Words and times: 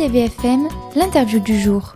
RTVFM, 0.00 0.66
l'interview 0.96 1.40
du 1.40 1.60
jour. 1.60 1.94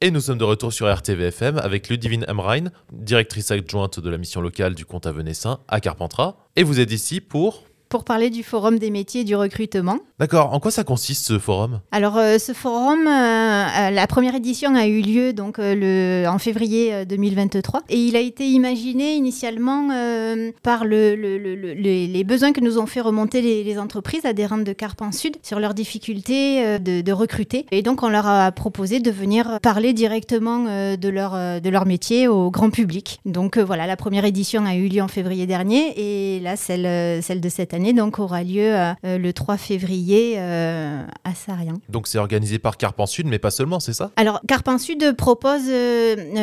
Et 0.00 0.12
nous 0.12 0.20
sommes 0.20 0.38
de 0.38 0.44
retour 0.44 0.72
sur 0.72 0.86
RTVFM 0.86 1.58
avec 1.58 1.88
Ludivine 1.88 2.24
Emrein, 2.28 2.66
directrice 2.92 3.50
adjointe 3.50 3.98
de 3.98 4.08
la 4.08 4.18
mission 4.18 4.40
locale 4.40 4.76
du 4.76 4.84
compte 4.84 5.06
à 5.06 5.12
Venessin 5.12 5.58
à 5.66 5.80
Carpentras. 5.80 6.36
Et 6.54 6.62
vous 6.62 6.78
êtes 6.78 6.92
ici 6.92 7.20
pour 7.20 7.64
pour 7.92 8.04
parler 8.04 8.30
du 8.30 8.42
Forum 8.42 8.78
des 8.78 8.90
métiers 8.90 9.20
et 9.20 9.24
du 9.24 9.36
recrutement. 9.36 9.98
D'accord. 10.18 10.54
En 10.54 10.60
quoi 10.60 10.70
ça 10.70 10.82
consiste 10.82 11.26
ce 11.26 11.38
forum? 11.38 11.80
Alors 11.90 12.16
euh, 12.16 12.38
ce 12.38 12.54
forum, 12.54 13.06
euh, 13.06 13.10
euh, 13.10 13.90
la 13.90 14.06
première 14.06 14.34
édition 14.34 14.74
a 14.74 14.86
eu 14.86 15.02
lieu 15.02 15.34
donc 15.34 15.56
le, 15.58 16.24
en 16.26 16.38
février 16.38 17.04
2023 17.04 17.82
et 17.90 17.98
il 17.98 18.16
a 18.16 18.20
été 18.20 18.46
imaginé 18.46 19.14
initialement 19.14 19.88
par 20.62 20.86
le, 20.86 21.16
les 21.16 22.24
besoins 22.24 22.52
que 22.52 22.60
nous 22.60 22.78
ont 22.78 22.86
fait 22.86 23.02
remonter 23.02 23.42
les, 23.42 23.78
entreprises 23.78 24.24
adhérentes 24.24 24.64
de 24.64 24.72
Carpan 24.72 25.12
Sud 25.12 25.36
sur 25.42 25.60
leurs 25.60 25.74
difficultés 25.74 26.78
de, 26.78 27.02
de, 27.02 27.12
recruter. 27.12 27.66
Et 27.72 27.82
donc 27.82 28.02
on 28.02 28.08
leur 28.08 28.26
a 28.26 28.52
proposé 28.52 29.00
de 29.00 29.10
venir 29.10 29.58
parler 29.60 29.92
directement 29.92 30.64
de 30.96 31.08
leur 31.08 31.32
de 31.60 31.68
leur 31.68 31.84
métier 31.84 32.28
au 32.28 32.50
grand 32.50 32.70
public. 32.70 33.20
Donc 33.26 33.58
voilà, 33.58 33.86
la 33.86 33.96
première 33.96 34.24
édition 34.24 34.64
a 34.64 34.76
eu 34.76 34.88
lieu 34.88 35.02
en 35.02 35.08
février 35.08 35.46
dernier 35.46 35.92
et 35.96 36.40
là 36.40 36.56
celle 36.56 37.22
celle 37.22 37.40
de 37.40 37.48
cette 37.48 37.74
année 37.74 37.81
donc 37.92 38.20
aura 38.20 38.44
lieu 38.44 38.72
euh, 38.72 38.92
euh, 39.04 39.18
le 39.18 39.32
3 39.32 39.56
février 39.56 40.34
euh, 40.36 41.02
à 41.24 41.34
Sarien. 41.34 41.74
Donc 41.88 42.06
c'est 42.06 42.18
organisé 42.18 42.60
par 42.60 42.76
Carpan 42.76 43.06
Sud, 43.06 43.26
mais 43.26 43.40
pas 43.40 43.50
seulement, 43.50 43.80
c'est 43.80 43.92
ça? 43.92 44.12
Alors 44.14 44.40
Carpan 44.46 44.78
Sud 44.78 45.16
propose 45.16 45.68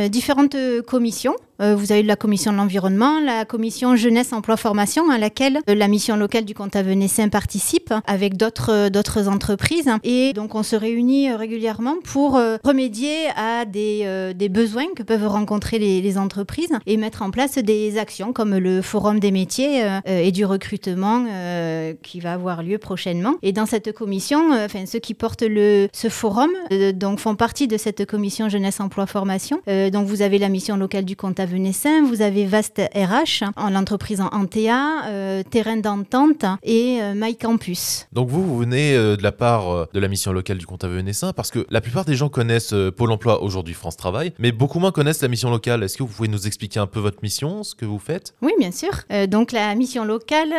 différentes 0.09 0.57
commissions. 0.85 1.35
Vous 1.59 1.91
avez 1.91 2.03
la 2.03 2.15
commission 2.15 2.51
de 2.51 2.57
l'environnement, 2.57 3.19
la 3.19 3.45
commission 3.45 3.95
jeunesse, 3.95 4.33
emploi, 4.33 4.57
formation, 4.57 5.09
à 5.09 5.17
laquelle 5.17 5.59
la 5.67 5.87
mission 5.87 6.15
locale 6.15 6.45
du 6.45 6.53
compte 6.53 6.75
à 6.75 6.83
Venessin 6.83 7.29
participe 7.29 7.93
avec 8.07 8.37
d'autres 8.37 8.89
d'autres 8.89 9.27
entreprises. 9.27 9.89
Et 10.03 10.33
donc 10.33 10.55
on 10.55 10.63
se 10.63 10.75
réunit 10.75 11.31
régulièrement 11.31 11.95
pour 12.03 12.39
remédier 12.63 13.27
à 13.35 13.65
des, 13.65 14.33
des 14.35 14.49
besoins 14.49 14.87
que 14.95 15.03
peuvent 15.03 15.27
rencontrer 15.27 15.79
les, 15.79 16.01
les, 16.01 16.17
entreprises 16.17 16.71
et 16.85 16.97
mettre 16.97 17.21
en 17.21 17.31
place 17.31 17.55
des 17.57 17.97
actions 17.97 18.33
comme 18.33 18.57
le 18.57 18.81
forum 18.81 19.19
des 19.19 19.31
métiers 19.31 19.85
et 20.05 20.31
du 20.31 20.45
recrutement 20.45 21.25
euh, 21.29 21.93
qui 22.03 22.19
va 22.19 22.33
avoir 22.33 22.63
lieu 22.63 22.77
prochainement. 22.77 23.35
Et 23.41 23.51
dans 23.51 23.65
cette 23.65 23.91
commission, 23.91 24.53
euh, 24.53 24.65
enfin 24.65 24.85
ceux 24.85 24.99
qui 24.99 25.13
portent 25.13 25.43
le, 25.43 25.87
ce 25.93 26.09
forum 26.09 26.49
euh, 26.71 26.91
donc 26.91 27.19
font 27.19 27.35
partie 27.35 27.67
de 27.67 27.77
cette 27.77 28.05
commission 28.05 28.49
jeunesse 28.49 28.79
emploi 28.79 29.05
formation. 29.05 29.61
donc 29.91 30.07
vous 30.07 30.21
avez 30.21 30.37
la 30.37 30.49
mission 30.49 30.77
locale 30.77 31.05
du 31.05 31.15
compte 31.15 31.39
à 31.39 31.45
Venessin, 31.49 32.03
vous 32.03 32.21
avez 32.21 32.45
Vaste 32.45 32.81
RH, 32.95 33.43
en 33.55 33.69
l'entreprise 33.69 34.21
en 34.21 34.27
Antea, 34.27 35.43
Terrain 35.49 35.77
d'entente 35.77 36.45
et 36.63 36.99
MyCampus. 37.15 38.07
Donc 38.13 38.29
vous, 38.29 38.43
vous 38.43 38.57
venez 38.57 38.93
de 38.93 39.21
la 39.21 39.31
part 39.31 39.87
de 39.93 39.99
la 39.99 40.07
mission 40.07 40.31
locale 40.31 40.57
du 40.57 40.65
compte 40.65 40.83
à 40.83 40.87
Venessin 40.87 41.33
parce 41.33 41.51
que 41.51 41.65
la 41.69 41.81
plupart 41.81 42.05
des 42.05 42.15
gens 42.15 42.29
connaissent 42.29 42.73
Pôle 42.95 43.11
emploi 43.11 43.41
aujourd'hui 43.41 43.73
France 43.73 43.97
Travail, 43.97 44.33
mais 44.39 44.51
beaucoup 44.51 44.79
moins 44.79 44.91
connaissent 44.91 45.21
la 45.21 45.27
mission 45.27 45.49
locale. 45.49 45.83
Est-ce 45.83 45.97
que 45.97 46.03
vous 46.03 46.09
pouvez 46.09 46.27
nous 46.27 46.47
expliquer 46.47 46.79
un 46.79 46.87
peu 46.87 46.99
votre 46.99 47.19
mission, 47.23 47.63
ce 47.63 47.75
que 47.75 47.85
vous 47.85 47.99
faites? 47.99 48.33
Oui, 48.41 48.51
bien 48.59 48.71
sûr. 48.71 48.91
donc 49.27 49.51
la 49.51 49.73
mission 49.75 50.05
locale, 50.05 50.53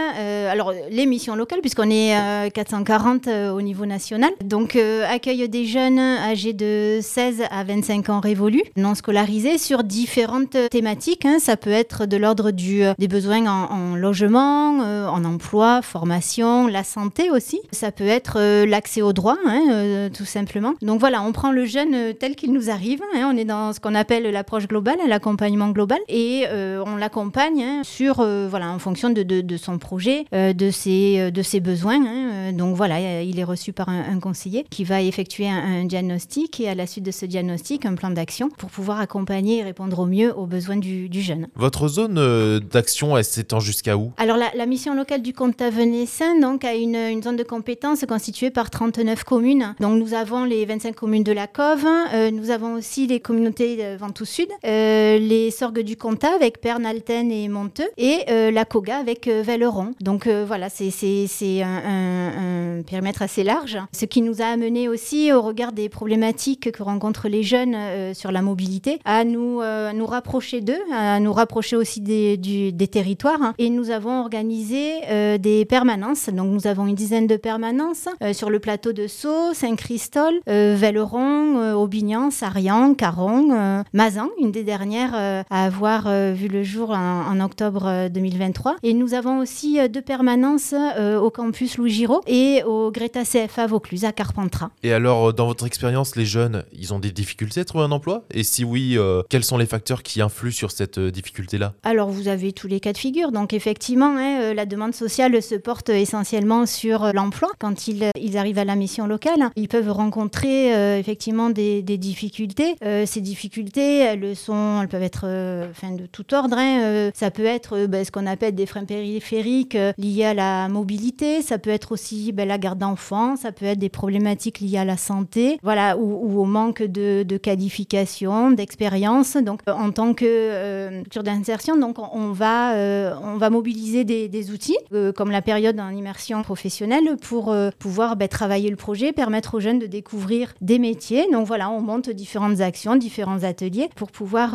alors 0.51 0.73
les 0.91 1.07
missions 1.07 1.37
locales, 1.37 1.61
puisqu'on 1.61 1.91
est 1.91 2.51
440 2.53 3.27
euh, 3.27 3.31
euh, 3.31 3.51
au 3.53 3.63
niveau 3.63 3.87
national. 3.87 4.31
Donc 4.45 4.77
euh, 4.77 5.05
accueille 5.09 5.49
des 5.49 5.67
jeunes 5.67 5.99
âgés 5.99 6.53
de 6.53 6.99
16 7.03 7.43
à 7.51 7.65
25 7.65 8.09
ans 8.11 8.21
révolus, 8.21 8.63
non 8.77 8.95
scolarisés, 8.95 9.59
sur 9.59 9.85
différentes 9.85 10.57
thématiques. 10.71 10.80
Hein. 11.25 11.39
Ça 11.39 11.57
peut 11.57 11.71
être 11.71 12.07
de 12.07 12.17
l'ordre 12.17 12.51
du, 12.51 12.83
des 12.99 13.09
besoins 13.09 13.47
en, 13.47 13.95
logement, 13.97 14.79
en 14.79 15.25
emploi, 15.25 15.83
formation, 15.83 16.67
la 16.67 16.85
santé 16.85 17.31
aussi. 17.31 17.61
Ça 17.73 17.93
peut 17.93 18.07
être 18.07 18.65
l'accès 18.65 19.03
aux 19.03 19.13
droits, 19.13 19.39
hein, 19.47 20.09
tout 20.17 20.25
simplement. 20.25 20.75
Donc 20.83 21.01
voilà, 21.01 21.23
on 21.23 21.33
prend 21.33 21.53
le 21.53 21.65
jeune 21.65 22.15
tel 22.15 22.37
qu'il 22.37 22.53
nous 22.53 22.71
arrive. 22.71 23.01
Hein. 23.15 23.31
On 23.33 23.37
est 23.37 23.45
dans 23.45 23.73
ce 23.73 23.81
qu'on 23.81 23.95
appelle 23.95 24.25
l'approche 24.31 24.67
globale, 24.67 24.99
l'accompagnement 25.07 25.71
global, 25.71 25.99
et 26.09 26.45
on 26.51 26.97
l'accompagne 26.97 27.83
sur, 27.83 28.17
voilà, 28.49 28.71
en 28.71 28.79
fonction 28.79 29.11
de, 29.11 29.57
son 29.57 29.79
projet, 29.79 30.25
de, 30.33 30.71
ses, 30.71 31.21
euh, 31.21 31.31
de 31.31 31.43
ses 31.43 31.61
besoins. 31.61 32.05
Euh, 32.05 32.53
donc 32.53 32.77
voilà, 32.77 33.23
il 33.23 33.39
est 33.39 33.45
reçu 33.45 33.73
par 33.73 33.89
un, 33.89 34.19
conseiller 34.21 34.67
qui 34.71 34.85
va 34.85 35.01
effectuer 35.01 35.49
un, 35.49 35.85
diagnostic 35.85 36.61
et 36.61 36.69
à 36.69 36.75
la 36.75 36.87
suite 36.87 37.05
de 37.05 37.11
ce 37.11 37.27
diagnostic, 37.27 37.87
un 37.87 37.95
plan 37.95 38.11
d'action 38.11 38.51
pour 38.51 38.71
pouvoir 38.71 39.01
accompagner 39.01 39.59
et 39.59 39.63
répondre 39.63 39.99
au 39.99 40.07
mieux 40.07 40.37
aux 40.37 40.47
besoins 40.47 40.70
du, 40.77 41.09
jeune. 41.21 41.49
Votre 41.57 41.89
zone 41.89 42.19
euh, 42.19 42.61
d'action, 42.61 43.17
elle 43.17 43.25
s'étend 43.25 43.61
jusqu'à 43.61 43.97
où? 43.97 44.13
Alors 44.17 44.37
la, 44.37 44.67
mission 44.67 44.95
locale 44.95 45.23
du 45.23 45.33
comte 45.33 45.61
Venessin 45.61 46.39
donc, 46.41 46.65
a 46.65 46.75
une, 46.75 46.95
une, 46.95 47.23
zone 47.23 47.37
de 47.37 47.43
compétences 47.43 48.05
constituée 48.07 48.51
par 48.51 48.71
39 48.71 49.25
communes. 49.25 49.75
Donc 49.81 49.99
nous 49.99 50.15
avons 50.15 50.45
les 50.45 50.65
25 50.65 50.95
communes 50.95 51.25
de 51.25 51.33
la 51.33 51.47
Cove, 51.47 51.87
nous 52.33 52.51
avons 52.51 52.75
aussi 52.75 53.07
les 53.07 53.21
communautés 53.21 53.77
de 53.77 53.97
Ventoux 53.97 54.25
Sud, 54.25 54.49
les 54.63 55.51
Sorgues 55.51 55.81
du 55.81 55.97
Comtat 55.97 56.35
avec 56.35 56.61
Perne, 56.61 56.87
Alten 56.87 57.33
et 57.33 57.49
Monteux 57.49 57.89
et 57.97 58.25
la 58.29 58.65
Coga 58.65 58.99
avec 58.99 59.27
Velleron. 59.27 59.93
Donc 60.01 60.29
voilà, 60.29 60.69
c'est 60.69 61.63
un, 61.63 62.83
périmètre 62.87 63.23
assez 63.23 63.45
large, 63.45 63.79
ce 63.93 64.05
qui 64.05 64.23
nous 64.23 64.43
a 64.43 64.47
amené 64.47 64.89
aussi, 64.89 65.33
au 65.33 65.43
regard 65.43 65.73
des 65.73 65.89
problématiques 65.89 66.71
que 66.73 66.83
rencontrent 66.83 67.29
les 67.29 67.43
jeunes 67.43 67.75
euh, 67.75 68.15
sur 68.15 68.33
la 68.33 68.43
mobilité, 68.43 68.99
à 69.05 69.25
nous, 69.25 69.61
euh, 69.61 69.93
nous 69.93 70.07
rapprocher 70.07 70.50
d'eux, 70.55 70.81
à 70.93 71.21
nous 71.21 71.33
rapprocher 71.33 71.77
aussi 71.77 72.01
des, 72.01 72.89
territoires. 72.91 73.55
Et 73.59 73.71
nous 73.71 73.91
avons 73.91 74.21
organisé 74.21 74.93
euh, 75.09 75.39
des 75.39 75.65
permanences. 75.65 76.29
Donc 76.31 76.51
nous 76.51 76.67
avons 76.67 76.87
une 76.87 76.95
dizaine 76.95 77.27
de 77.27 77.37
permanences 77.37 78.09
sur 78.33 78.51
le 78.51 78.59
plateau 78.59 78.93
de 78.93 79.07
Sceaux, 79.07 79.55
Saint-Christol, 79.55 80.41
Velleron, 80.47 81.75
Aubignan, 81.75 82.31
Sarian, 82.31 82.95
Caron, 82.95 83.85
Mazan, 83.93 84.29
une 84.41 84.51
des 84.51 84.65
dernières 84.65 85.15
à 85.15 85.65
avoir 85.65 86.09
vu 86.33 86.49
le 86.49 86.63
jour 86.63 86.91
en, 86.91 87.41
octobre 87.41 88.09
2023. 88.09 88.77
Et 88.83 88.93
nous 88.93 89.15
avons 89.15 89.39
aussi 89.39 89.79
deux 89.89 90.03
permanences 90.03 90.75
euh, 90.75 91.19
au 91.19 91.31
campus 91.31 91.79
Louis 91.79 91.91
Giraud 91.91 92.21
et 92.27 92.63
au 92.65 92.91
Greta 92.91 93.25
CFA 93.25 93.67
Vaucluse 93.67 94.05
à 94.05 94.13
Carpentras. 94.13 94.71
Et 94.83 94.93
alors, 94.93 95.29
euh, 95.29 95.33
dans 95.33 95.47
votre 95.47 95.67
expérience, 95.67 96.17
les 96.17 96.25
jeunes, 96.25 96.65
ils 96.73 96.93
ont 96.93 96.99
des 96.99 97.11
difficultés 97.11 97.61
à 97.61 97.65
trouver 97.65 97.85
un 97.85 97.93
emploi? 97.93 98.25
Et 98.33 98.43
si 98.43 98.65
oui, 98.65 98.97
euh, 98.97 99.23
quels 99.29 99.45
sont 99.45 99.59
les 99.59 99.67
facteurs 99.67 100.03
qui 100.03 100.21
influent 100.21 100.40
sur 100.49 100.71
cette 100.71 100.99
difficulté-là 100.99 101.75
Alors, 101.83 102.09
vous 102.09 102.29
avez 102.29 102.53
tous 102.53 102.67
les 102.67 102.81
cas 102.81 102.93
de 102.93 102.99
figure. 102.99 103.33
Donc, 103.33 103.53
effectivement, 103.53 104.17
hein, 104.17 104.55
la 104.55 104.65
demande 104.65 104.95
sociale 104.95 105.43
se 105.43 105.55
porte 105.55 105.91
essentiellement 105.91 106.65
sur 106.65 107.13
l'emploi. 107.13 107.51
Quand 107.59 107.87
ils, 107.89 108.11
arrivent 108.37 108.59
à 108.59 108.65
la 108.65 108.77
mission 108.77 109.07
locale, 109.07 109.51
ils 109.57 109.69
peuvent 109.69 109.91
rencontrer 109.91 110.99
effectivement 110.99 111.51
des, 111.51 111.83
difficultés. 111.83 112.77
ces 113.05 113.21
difficultés, 113.21 113.99
elles, 113.99 114.35
sont, 114.35 114.81
elles 114.81 114.89
peuvent 114.89 115.03
être 115.03 115.27
de 115.27 116.07
tout 116.07 116.33
ordre. 116.35 116.57
Hein. 116.59 117.11
ça 117.15 117.31
peut 117.31 117.45
être 117.45 117.87
ben, 117.87 118.05
ce 118.05 118.11
qu'on 118.11 118.27
appelle 118.27 118.55
des 118.55 118.67
freins 118.67 118.85
périphériques 118.85 119.77
liés 119.99 120.25
à 120.25 120.35
la 120.35 120.69
mobilité, 120.69 121.43
ça 121.43 121.59
peut 121.59 121.71
être 121.71 121.93
aussi 121.93 122.33
ben, 122.33 122.47
la 122.47 122.59
garde 122.59 122.79
d'enfants, 122.79 123.37
ça 123.37 123.53
peut 123.53 123.67
être 123.67 123.79
des 123.79 123.89
problématiques 123.89 124.61
liées 124.61 124.79
à 124.79 124.85
la 124.85 124.97
santé, 124.97 125.59
voilà, 125.63 125.97
ou, 125.97 126.41
au 126.41 126.45
manque 126.45 126.83
de, 126.83 127.37
qualification, 127.37 128.51
d'expérience. 128.51 129.37
Donc, 129.37 129.61
euh, 129.69 129.73
en 129.73 129.91
tant 129.91 130.15
que 130.15 130.30
euh, 130.31 131.03
d'insertion, 131.23 131.77
donc 131.77 131.99
on 131.99 132.33
va, 132.33 132.75
euh, 132.75 133.13
on 133.23 133.37
va 133.37 133.51
mobiliser 133.51 134.05
des, 134.05 134.51
outils 134.51 134.77
euh, 134.93 135.13
comme 135.13 135.31
la 135.31 135.43
période 135.43 135.79
en 135.79 135.91
immersion 135.91 136.43
professionnelle 136.43 137.17
pour 137.21 137.55
pouvoir 137.79 138.17
ben, 138.17 138.29
travailler 138.29 138.71
le 138.71 138.77
projet, 138.77 139.13
permettre 139.13 139.55
aux 139.55 139.61
jeunes 139.61 139.79
de 139.79 139.87
découvrir 139.87 140.55
des 140.61 140.79
métiers. 140.79 141.31
Donc 141.31 141.47
voilà, 141.47 141.71
on 141.71 141.81
monte 141.81 142.11
différentes 142.11 142.61
actions, 142.61 142.97
différents 142.97 143.43
ateliers 143.43 143.89
pour 143.97 144.11
pouvoir 144.11 144.55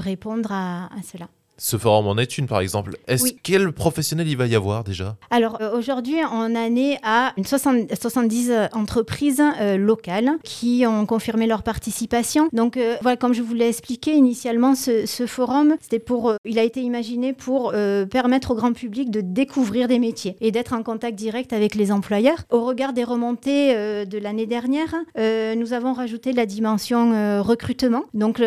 répondre 0.00 0.52
à 0.52 0.88
cela. 1.04 1.28
Ce 1.58 1.78
forum 1.78 2.06
en 2.06 2.18
est 2.18 2.36
une, 2.36 2.46
par 2.46 2.60
exemple. 2.60 2.96
Est-ce 3.08 3.32
quel 3.42 3.72
professionnel 3.72 4.28
il 4.28 4.36
va 4.36 4.46
y 4.46 4.54
avoir 4.54 4.84
déjà? 4.84 5.16
Alors 5.30 5.58
euh, 5.62 5.76
aujourd'hui, 5.76 6.16
on 6.30 6.54
en 6.54 6.76
est 6.76 6.98
à 7.02 7.32
une 7.38 7.46
70 7.46 8.50
euh, 8.50 8.66
entreprises 8.72 9.42
euh, 9.60 9.78
locales 9.78 10.32
qui 10.44 10.84
ont 10.86 11.06
confirmé 11.06 11.46
leur 11.46 11.62
participation. 11.62 12.48
Donc 12.52 12.78
voilà, 13.00 13.16
comme 13.16 13.32
je 13.32 13.42
vous 13.42 13.54
l'ai 13.54 13.68
expliqué 13.68 14.12
initialement, 14.12 14.74
ce, 14.74 15.26
forum, 15.26 15.76
c'était 15.80 15.98
pour, 15.98 16.34
il 16.44 16.58
a 16.58 16.62
été 16.62 16.80
imaginé 16.80 17.32
pour 17.32 17.72
permettre 18.10 18.50
au 18.50 18.54
grand 18.54 18.72
public 18.72 19.10
de 19.10 19.20
découvrir 19.20 19.88
des 19.88 19.98
métiers 19.98 20.36
et 20.40 20.50
d'être 20.50 20.72
en 20.72 20.82
contact 20.82 21.16
direct 21.16 21.52
avec 21.52 21.74
les 21.74 21.90
employeurs. 21.90 22.44
Au 22.50 22.64
regard 22.64 22.92
des 22.92 23.04
remontées 23.04 23.74
de 24.06 24.18
l'année 24.18 24.46
dernière, 24.46 24.94
nous 25.16 25.72
avons 25.72 25.92
rajouté 25.92 26.32
la 26.32 26.46
dimension 26.46 27.42
recrutement. 27.42 28.04
Donc 28.14 28.42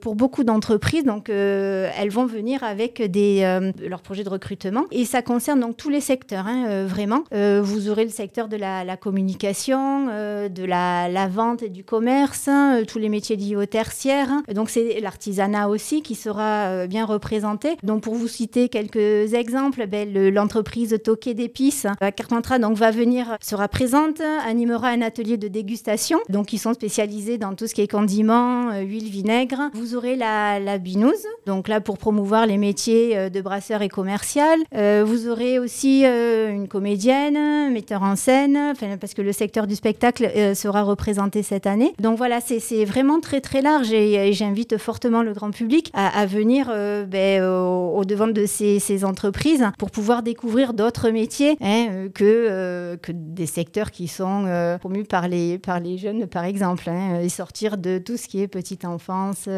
pour 0.00 0.14
beaucoup 0.14 0.44
d'entreprises, 0.44 1.04
donc 1.04 1.28
elles 1.28 2.10
vont 2.10 2.26
venir 2.26 2.47
avec 2.56 3.02
des, 3.02 3.42
euh, 3.42 3.72
leurs 3.86 4.02
projets 4.02 4.24
de 4.24 4.28
recrutement. 4.28 4.84
Et 4.90 5.04
ça 5.04 5.22
concerne 5.22 5.60
donc 5.60 5.76
tous 5.76 5.90
les 5.90 6.00
secteurs, 6.00 6.46
hein, 6.46 6.66
euh, 6.68 6.86
vraiment. 6.88 7.24
Euh, 7.32 7.60
vous 7.62 7.88
aurez 7.88 8.04
le 8.04 8.10
secteur 8.10 8.48
de 8.48 8.56
la, 8.56 8.84
la 8.84 8.96
communication, 8.96 10.06
de 10.06 10.64
la, 10.64 11.08
la, 11.08 11.28
vente 11.28 11.62
et 11.62 11.68
du 11.68 11.84
commerce, 11.84 12.48
hein, 12.48 12.82
tous 12.86 12.98
les 12.98 13.08
métiers 13.08 13.36
liés 13.36 13.56
au 13.56 13.66
tertiaire. 13.66 14.28
Donc 14.54 14.70
c'est 14.70 15.00
l'artisanat 15.00 15.68
aussi 15.68 16.02
qui 16.02 16.14
sera 16.14 16.86
bien 16.86 17.04
représenté. 17.04 17.76
Donc 17.82 18.02
pour 18.02 18.14
vous 18.14 18.28
citer 18.28 18.68
quelques 18.68 19.34
exemples, 19.34 19.86
ben, 19.86 20.12
l'entreprise 20.32 20.96
Toquet 21.04 21.34
d'épices 21.34 21.86
à 22.00 22.12
Carpentras 22.12 22.58
donc 22.58 22.76
va 22.76 22.90
venir, 22.90 23.36
sera 23.40 23.68
présente, 23.68 24.20
animera 24.46 24.88
un 24.88 25.02
atelier 25.02 25.36
de 25.36 25.48
dégustation. 25.48 26.18
Donc 26.28 26.52
ils 26.52 26.58
sont 26.58 26.74
spécialisés 26.74 27.38
dans 27.38 27.54
tout 27.54 27.66
ce 27.66 27.74
qui 27.74 27.82
est 27.82 27.88
condiments, 27.88 28.78
huile, 28.80 29.08
vinaigre. 29.10 29.70
Vous 29.74 29.94
aurez 29.94 30.16
la, 30.16 30.58
la 30.58 30.78
binouse, 30.78 31.26
donc 31.46 31.68
là 31.68 31.80
pour 31.80 31.98
promouvoir 31.98 32.37
les 32.46 32.58
métiers 32.58 33.30
de 33.30 33.40
brasseur 33.40 33.82
et 33.82 33.88
commercial. 33.88 34.58
Euh, 34.74 35.04
vous 35.06 35.28
aurez 35.28 35.58
aussi 35.58 36.02
euh, 36.04 36.50
une 36.50 36.68
comédienne, 36.68 37.72
metteur 37.72 38.02
en 38.02 38.16
scène, 38.16 38.74
parce 39.00 39.14
que 39.14 39.22
le 39.22 39.32
secteur 39.32 39.66
du 39.66 39.74
spectacle 39.74 40.30
euh, 40.36 40.54
sera 40.54 40.82
représenté 40.82 41.42
cette 41.42 41.66
année. 41.66 41.92
Donc 42.00 42.18
voilà, 42.18 42.40
c'est 42.40 42.84
vraiment 42.84 43.20
très 43.20 43.40
très 43.40 43.62
large 43.62 43.92
et, 43.92 44.32
j'invite 44.32 44.78
fortement 44.78 45.22
le 45.22 45.32
grand 45.32 45.50
public 45.50 45.90
à, 45.94 46.26
venir 46.26 46.66
ben, 47.06 47.42
au, 47.42 48.04
devant 48.04 48.26
de 48.26 48.46
ces, 48.46 48.78
ces, 48.78 49.04
entreprises 49.04 49.64
pour 49.78 49.90
pouvoir 49.90 50.22
découvrir 50.22 50.74
d'autres 50.74 51.10
métiers 51.10 51.56
hein, 51.60 52.08
que, 52.14 52.96
que 52.96 53.12
des 53.12 53.46
secteurs 53.46 53.90
qui 53.90 54.06
sont 54.06 54.76
promus 54.80 55.04
par 55.04 55.28
les, 55.28 55.58
par 55.58 55.80
les 55.80 55.98
jeunes, 55.98 56.26
par 56.26 56.44
exemple, 56.44 56.88
hein, 56.88 57.20
et 57.20 57.28
sortir 57.28 57.78
de 57.78 57.98
tout 57.98 58.16
ce 58.16 58.28
qui 58.28 58.42
est 58.42 58.48
petite 58.48 58.84
enfance, 58.84 59.48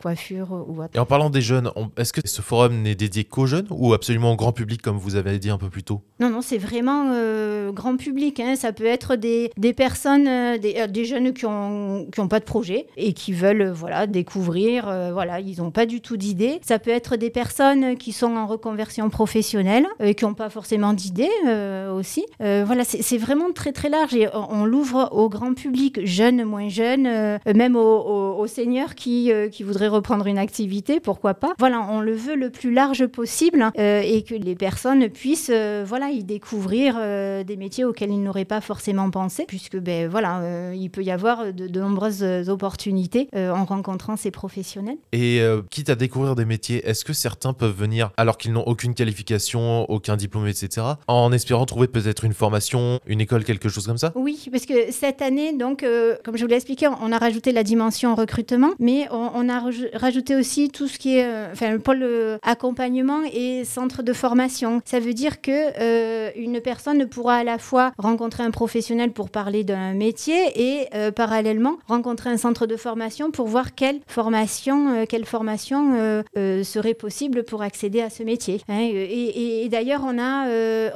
coiffure 0.00 0.64
ou 0.68 0.82
autre. 0.82 0.90
Et 0.94 0.98
en 0.98 1.06
parlant 1.06 1.30
des 1.30 1.40
jeunes, 1.40 1.70
est-ce 2.04 2.12
que 2.12 2.20
ce 2.28 2.42
forum 2.42 2.82
n'est 2.82 2.94
dédié 2.94 3.24
qu'aux 3.24 3.46
jeunes 3.46 3.66
ou 3.70 3.94
absolument 3.94 4.32
au 4.32 4.36
grand 4.36 4.52
public, 4.52 4.82
comme 4.82 4.98
vous 4.98 5.16
avez 5.16 5.38
dit 5.38 5.48
un 5.48 5.56
peu 5.56 5.70
plus 5.70 5.82
tôt? 5.82 6.02
Non, 6.20 6.28
non, 6.28 6.42
c'est 6.42 6.58
vraiment 6.58 7.12
euh, 7.14 7.72
grand 7.72 7.96
public. 7.96 8.40
Hein. 8.40 8.56
Ça 8.56 8.74
peut 8.74 8.84
être 8.84 9.16
des, 9.16 9.50
des 9.56 9.72
personnes, 9.72 10.28
euh, 10.28 10.58
des, 10.58 10.74
euh, 10.76 10.86
des, 10.86 11.06
jeunes 11.06 11.32
qui 11.32 11.46
n'ont 11.46 12.06
qui 12.12 12.20
ont 12.20 12.28
pas 12.28 12.40
de 12.40 12.44
projet 12.44 12.88
et 12.98 13.14
qui 13.14 13.32
veulent 13.32 13.70
voilà, 13.70 14.06
découvrir. 14.06 14.84
voilà, 15.14 15.40
ils 15.40 15.62
n'ont 15.62 15.70
pas 15.70 15.86
du 15.86 16.02
tout 16.02 16.18
d'idées. 16.18 16.60
Ça 16.60 16.78
peut 16.78 16.90
être 16.90 17.16
des 17.16 17.30
personnes 17.30 17.96
qui 17.96 18.12
sont 18.12 18.36
en 18.36 18.46
reconversion 18.46 19.08
professionnelle 19.08 19.86
et 19.98 20.14
qui 20.14 20.26
n'ont 20.26 20.34
pas 20.34 20.50
forcément 20.50 20.92
d'idées 20.92 21.30
aussi. 21.96 22.26
voilà, 22.38 22.84
c'est 22.84 23.18
vraiment 23.18 23.50
très 23.54 23.72
très 23.72 23.88
large 23.88 24.14
et 24.14 24.28
on, 24.34 24.66
l'ouvre 24.66 25.08
au 25.12 25.30
grand 25.30 25.54
public, 25.54 26.04
jeunes, 26.04 26.44
moins 26.44 26.68
jeunes, 26.68 27.08
même 27.46 27.76
aux, 27.76 28.46
seniors 28.46 28.94
qui, 28.94 29.30
qui 29.50 29.62
voudraient 29.62 29.88
reprendre 29.88 30.26
une 30.26 30.38
activité, 30.38 31.00
pourquoi 31.00 31.32
pas. 31.32 31.54
Voilà, 31.58 31.80
le 32.00 32.14
veut 32.14 32.36
le 32.36 32.50
plus 32.50 32.72
large 32.72 33.06
possible 33.06 33.70
euh, 33.78 34.02
et 34.04 34.22
que 34.22 34.34
les 34.34 34.54
personnes 34.54 35.08
puissent 35.08 35.50
euh, 35.52 35.84
voilà, 35.86 36.10
y 36.10 36.24
découvrir 36.24 36.96
euh, 36.98 37.44
des 37.44 37.56
métiers 37.56 37.84
auxquels 37.84 38.10
ils 38.10 38.22
n'auraient 38.22 38.44
pas 38.44 38.60
forcément 38.60 39.10
pensé, 39.10 39.44
puisque 39.46 39.76
ben, 39.76 40.08
voilà, 40.08 40.72
il 40.74 40.90
peut 40.90 41.02
y 41.02 41.10
avoir 41.10 41.52
de, 41.52 41.80
nombreuses 41.80 42.48
opportunités 42.48 43.28
en 43.34 43.64
rencontrant 43.64 44.16
ces 44.16 44.30
professionnels. 44.30 44.96
Et 45.12 45.42
quitte 45.70 45.90
à 45.90 45.94
découvrir 45.94 46.34
des 46.34 46.44
métiers, 46.44 46.86
est-ce 46.86 47.04
que 47.04 47.12
certains 47.12 47.52
peuvent 47.52 47.76
venir 47.76 48.10
alors 48.16 48.38
qu'ils 48.38 48.52
n'ont 48.52 48.62
aucune 48.62 48.94
qualification, 48.94 49.88
aucun 49.90 50.16
diplôme, 50.16 50.46
etc., 50.46 50.86
en 51.08 51.32
espérant 51.32 51.66
trouver 51.66 51.88
peut-être 51.88 52.24
une 52.24 52.32
formation, 52.32 53.00
une 53.06 53.20
école, 53.20 53.44
quelque 53.44 53.68
chose 53.68 53.86
comme 53.86 53.98
ça? 53.98 54.12
Oui, 54.14 54.46
parce 54.50 54.66
que 54.66 54.90
cette 54.90 55.22
année, 55.22 55.52
donc, 55.52 55.84
comme 56.24 56.36
je 56.36 56.42
vous 56.42 56.48
l'ai 56.48 56.56
expliqué, 56.56 56.88
on 56.88 57.12
a 57.12 57.18
rajouté 57.18 57.52
la 57.52 57.62
dimension 57.62 58.14
recrutement, 58.14 58.72
mais 58.78 59.06
on, 59.10 59.48
a 59.48 59.62
rajouté 59.94 60.36
aussi 60.36 60.70
tout 60.70 60.88
ce 60.88 60.98
qui 60.98 61.16
est, 61.16 61.50
enfin, 61.52 61.78
pôle 61.84 62.38
accompagnement 62.42 63.22
et 63.32 63.64
centre 63.64 64.02
de 64.02 64.12
formation. 64.12 64.80
Ça 64.84 65.00
veut 65.00 65.14
dire 65.14 65.40
que 65.40 65.50
euh, 65.80 66.30
une 66.36 66.60
personne 66.60 67.06
pourra 67.06 67.36
à 67.36 67.44
la 67.44 67.58
fois 67.58 67.92
rencontrer 67.98 68.42
un 68.42 68.50
professionnel 68.50 69.12
pour 69.12 69.30
parler 69.30 69.64
d'un 69.64 69.92
métier 69.92 70.36
et 70.56 70.88
euh, 70.94 71.10
parallèlement 71.10 71.76
rencontrer 71.86 72.30
un 72.30 72.36
centre 72.36 72.66
de 72.66 72.76
formation 72.76 73.30
pour 73.30 73.46
voir 73.46 73.74
quelle 73.74 74.00
formation, 74.06 74.94
euh, 74.94 75.04
quelle 75.08 75.24
formation 75.24 75.74
serait 76.34 76.94
possible 76.94 77.44
pour 77.44 77.62
accéder 77.62 78.00
à 78.00 78.10
ce 78.10 78.22
métier. 78.22 78.60
Hein. 78.68 78.80
et, 78.80 79.68
d'ailleurs, 79.70 80.02
on 80.04 80.18
a 80.18 80.46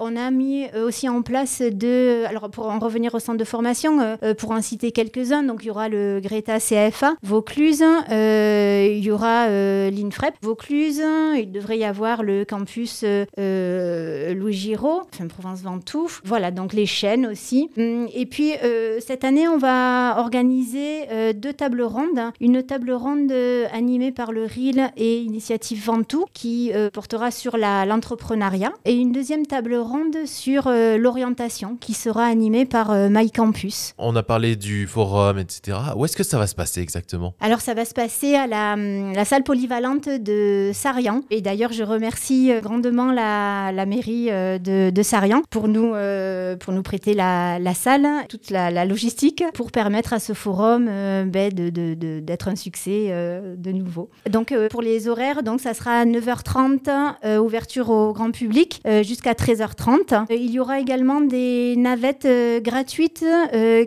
on 0.01 0.17
a 0.17 0.31
mis 0.31 0.67
aussi 0.75 1.09
en 1.09 1.23
place 1.23 1.61
de 1.61 2.25
alors 2.27 2.51
pour 2.51 2.69
en 2.69 2.79
revenir 2.79 3.15
au 3.15 3.19
centre 3.19 3.39
de 3.39 3.45
formation, 3.45 4.17
pour 4.39 4.53
en 4.53 4.63
citer 4.63 4.93
quelques-uns, 4.93 5.43
donc 5.43 5.61
il 5.63 5.67
y 5.67 5.71
aura 5.71 5.89
le 5.89 6.21
Greta 6.23 6.59
CFA 6.59 7.15
Vaucluse, 7.23 7.85
il 8.11 9.05
y 9.05 9.11
aura 9.11 9.49
l'INFREP 9.91 10.35
Vaucluse, 10.43 10.78
il 10.81 11.51
devrait 11.53 11.79
y 11.79 11.85
avoir 11.85 12.23
le 12.23 12.45
campus 12.45 13.03
euh, 13.05 13.25
euh, 13.39 14.35
Louis 14.35 14.53
Giraud, 14.53 15.03
enfin 15.13 15.27
Provence 15.27 15.63
Ventoux. 15.63 16.09
Voilà, 16.25 16.51
donc 16.51 16.73
les 16.73 16.87
chaînes 16.87 17.27
aussi. 17.27 17.71
Hum, 17.77 18.09
et 18.15 18.27
puis 18.27 18.53
euh, 18.63 18.99
cette 19.01 19.25
année, 19.25 19.49
on 19.49 19.59
va 19.59 20.17
organiser 20.19 21.07
deux 21.35 21.53
tables 21.53 21.83
rondes. 21.83 22.21
Une 22.41 22.63
table 22.63 22.93
ronde 22.93 23.33
animée 23.73 24.13
par 24.13 24.33
le 24.33 24.45
RIL 24.45 24.91
et 24.97 25.21
Initiative 25.21 25.85
Ventoux 25.85 26.27
qui 26.33 26.73
portera 26.93 27.31
sur 27.31 27.57
l'entrepreneuriat. 27.57 28.73
et 28.85 28.95
une 28.95 29.13
deuxième 29.13 29.47
table 29.47 29.75
ronde 29.75 30.17
sur 30.27 30.69
l'orientation 30.69 31.77
qui 31.77 31.95
sera 31.95 32.25
animée 32.25 32.67
par 32.67 32.93
MyCampus. 32.93 33.95
On 33.99 34.15
a 34.17 34.23
parlé 34.23 34.57
du 34.57 34.87
forum, 34.87 35.39
etc. 35.39 35.79
Où 35.97 36.05
est-ce 36.05 36.17
que 36.17 36.25
ça 36.25 36.39
va 36.39 36.47
se 36.47 36.55
passer 36.55 36.81
exactement? 36.81 37.35
Alors 37.41 37.61
ça 37.61 37.75
va 37.75 37.85
se 37.85 37.95
passer 37.95 38.35
à 38.35 38.47
la, 38.47 38.75
hum, 38.75 39.13
la 39.15 39.25
salle 39.25 39.45
polyvalente 39.45 40.09
de 40.09 40.58
Sarian. 40.73 41.23
Et 41.31 41.41
d'ailleurs, 41.41 41.73
je 41.73 41.83
remercie 41.83 42.53
grandement 42.63 43.13
la, 43.13 43.87
mairie 43.87 44.29
euh, 44.31 44.59
de, 44.59 44.91
de, 44.91 45.03
Sarian 45.03 45.43
pour 45.51 45.69
nous, 45.69 45.95
euh, 45.95 46.57
pour 46.57 46.73
nous 46.73 46.83
prêter 46.83 47.15
la, 47.15 47.59
salle, 47.75 48.07
toute 48.29 48.51
la, 48.51 48.85
logistique 48.85 49.45
pour 49.55 49.71
permettre 49.71 50.13
à 50.13 50.19
ce 50.19 50.33
forum 50.33 50.87
euh, 50.89 51.25
ben, 51.25 51.53
d'être 51.53 51.73
de, 51.73 51.95
de, 51.95 52.49
un 52.49 52.57
succès 52.57 53.09
de 53.57 53.73
nouveau. 53.73 54.09
Donc 54.31 54.55
pour 54.71 54.81
les 54.81 55.09
horaires, 55.09 55.43
donc 55.43 55.61
ça 55.61 55.75
sera 55.75 56.01
à 56.01 56.05
9h30, 56.07 57.39
ouverture 57.39 57.91
au 57.91 58.13
grand 58.13 58.31
public, 58.31 58.81
jusqu'à 59.03 59.33
13h30. 59.33 60.25
Il 60.31 60.51
y 60.51 60.59
aura 60.59 60.81
également 60.81 61.21
des 61.21 61.75
navettes 61.77 62.29
gratuites 62.63 63.25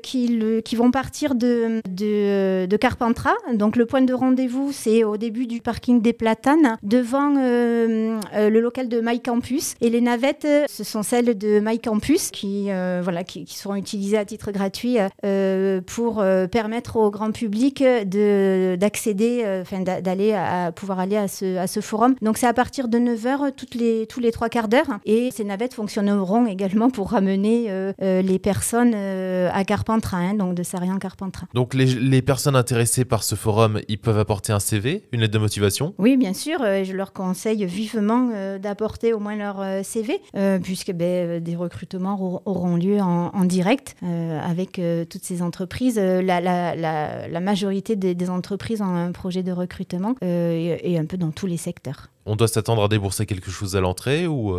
qui, 0.04 0.40
qui 0.64 0.76
vont 0.76 0.92
partir 0.92 1.34
de, 1.34 1.82
de 1.88 2.78
Carpentras. 2.78 3.36
Donc 3.54 3.78
le 3.78 3.86
point 3.86 4.02
de 4.02 4.14
rendez-vous, 4.14 4.72
c'est 4.72 5.04
au 5.04 5.18
début 5.18 5.48
du 5.48 5.62
parking 5.62 6.02
des 6.02 6.14
Platanes, 6.14 6.61
devant 6.84 7.30
le 7.30 8.60
local 8.60 8.90
de 8.90 9.02
MyCampus. 9.02 9.76
Et 9.82 9.90
les 9.90 10.02
navettes, 10.02 10.48
ce 10.68 10.84
sont 10.84 11.04
celles 11.04 11.38
de 11.38 11.60
MyCampus 11.60 12.32
qui, 12.32 12.68
euh, 12.70 13.02
voilà, 13.04 13.24
qui, 13.24 13.46
seront 13.48 13.76
utilisées 13.76 14.18
à 14.18 14.26
titre 14.26 14.52
gratuit 14.52 14.98
euh, 15.26 15.82
pour 15.82 16.20
euh, 16.20 16.48
permettre 16.48 16.98
au 16.98 17.12
grand 17.12 17.32
public 17.32 17.84
d'accéder, 17.84 19.64
d'aller 20.02 20.34
à 20.34 20.72
pouvoir 20.72 21.00
aller 21.00 21.18
à 21.18 21.28
ce, 21.28 21.58
à 21.58 21.68
ce 21.68 21.80
forum. 21.80 22.16
Donc 22.22 22.38
c'est 22.38 22.48
à 22.48 22.54
partir 22.54 22.88
de 22.88 22.98
9h 22.98 23.54
toutes 23.56 23.76
les, 23.76 24.08
tous 24.08 24.20
les 24.20 24.32
trois 24.32 24.50
quarts 24.50 24.68
d'heure. 24.68 25.00
Et 25.06 25.32
ces 25.32 25.44
navettes 25.44 25.74
fonctionneront 25.74 26.46
également 26.46 26.90
pour 26.90 27.12
ramener 27.12 27.94
les 28.00 28.40
personnes 28.40 28.96
à 28.96 29.64
Carpentras, 29.64 30.18
hein, 30.18 30.34
donc 30.34 30.56
de 30.56 30.64
Sarien 30.64 30.98
Carpentras. 30.98 31.48
Donc 31.54 31.74
les, 31.74 31.86
les, 31.86 32.22
personnes 32.22 32.56
intéressées 32.56 33.06
par 33.06 33.24
ce 33.24 33.36
forum, 33.36 33.82
ils 33.88 34.00
peuvent 34.00 34.20
apporter 34.20 34.54
un 34.54 34.60
CV, 34.60 35.04
une 35.12 35.22
lettre 35.22 35.34
de 35.34 35.40
motivation? 35.40 35.94
Oui, 35.98 36.18
bien 36.18 36.34
sûr. 36.34 36.51
Je 36.60 36.94
leur 36.94 37.14
conseille 37.14 37.66
vivement 37.66 38.30
d'apporter 38.60 39.14
au 39.14 39.20
moins 39.20 39.36
leur 39.36 39.62
euh, 39.62 39.84
CV, 39.84 40.22
euh, 40.36 40.60
puisque 40.60 40.92
ben, 40.92 41.06
euh, 41.06 41.40
des 41.40 41.56
recrutements 41.56 42.42
auront 42.46 42.76
lieu 42.76 43.00
en, 43.02 43.46
direct 43.46 43.96
avec 44.02 44.80
toutes 45.10 45.24
ces 45.24 45.42
entreprises. 45.42 45.98
La, 45.98 47.40
majorité 47.42 47.96
des, 47.96 48.30
entreprises 48.30 48.82
ont 48.82 48.96
un 48.96 49.12
projet 49.12 49.44
de 49.44 49.52
recrutement 49.52 50.16
et, 50.22 50.98
un 50.98 51.06
peu 51.06 51.18
dans 51.18 51.32
tous 51.32 51.48
les 51.48 51.58
secteurs. 51.58 52.10
On 52.26 52.36
doit 52.36 52.48
s'attendre 52.48 52.84
à 52.84 52.88
débourser 52.88 53.26
quelque 53.26 53.52
chose 53.52 53.76
à 53.76 53.82
l'entrée 53.82 54.28
ou 54.28 54.56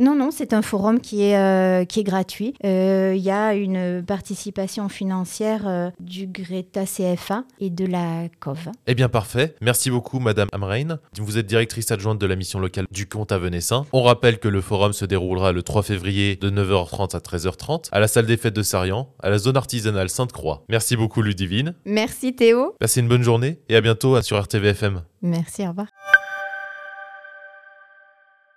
non, 0.00 0.16
non, 0.16 0.30
c'est 0.30 0.54
un 0.54 0.62
forum 0.62 0.98
qui 0.98 1.24
est, 1.24 1.36
euh, 1.36 1.84
qui 1.84 2.00
est 2.00 2.04
gratuit. 2.04 2.54
Euh, 2.64 3.12
il 3.14 3.22
y 3.22 3.30
a 3.30 3.52
une 3.52 4.02
participation 4.02 4.88
financière 4.88 5.68
euh, 5.68 5.90
du 6.00 6.26
Greta 6.26 6.86
CFA 6.86 7.44
et 7.60 7.68
de 7.68 7.84
la 7.84 8.28
COV. 8.40 8.70
Eh 8.86 8.94
bien, 8.94 9.10
parfait. 9.10 9.54
Merci 9.60 9.90
beaucoup, 9.90 10.18
Madame 10.18 10.48
Amrein. 10.52 10.98
Vous 11.18 11.36
êtes 11.36 11.44
directrice 11.46 11.90
adjointe 11.90 12.18
de 12.18 12.26
la 12.26 12.34
mission 12.34 12.60
locale 12.60 12.86
du 12.90 13.06
Comte 13.06 13.30
à 13.30 13.36
Venessin. 13.38 13.84
On 13.92 14.02
rappelle 14.02 14.38
que 14.38 14.48
le 14.48 14.62
forum 14.62 14.94
se 14.94 15.04
déroulera 15.04 15.52
le 15.52 15.62
3 15.62 15.82
février 15.82 16.34
de 16.36 16.48
9h30 16.48 17.14
à 17.14 17.18
13h30 17.18 17.88
à 17.92 18.00
la 18.00 18.08
salle 18.08 18.24
des 18.24 18.38
fêtes 18.38 18.56
de 18.56 18.62
Sarian, 18.62 19.10
à 19.22 19.28
la 19.28 19.36
zone 19.36 19.58
artisanale 19.58 20.08
Sainte-Croix. 20.08 20.64
Merci 20.70 20.96
beaucoup, 20.96 21.20
Ludivine. 21.20 21.74
Merci, 21.84 22.34
Théo. 22.34 22.74
Passez 22.80 23.00
une 23.00 23.08
bonne 23.08 23.22
journée 23.22 23.58
et 23.68 23.76
à 23.76 23.82
bientôt 23.82 24.22
sur 24.22 24.40
RTVFM. 24.40 25.02
Merci, 25.20 25.66
au 25.66 25.68
revoir. 25.68 25.88